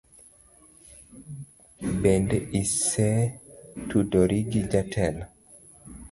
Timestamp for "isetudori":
2.61-4.39